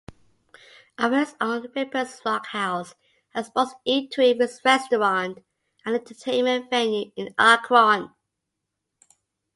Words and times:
Owens 0.97 1.35
owned 1.39 1.67
"Ripper's 1.75 2.21
Rock 2.25 2.47
House", 2.47 2.95
a 3.35 3.43
sports 3.43 3.75
eatery, 3.87 4.33
restaurant 4.65 5.37
and 5.85 5.93
entertainment 5.95 6.71
venue, 6.71 7.11
in 7.15 7.35
Akron. 7.37 8.09